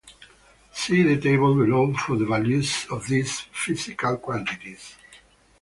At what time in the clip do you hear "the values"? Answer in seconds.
2.17-2.87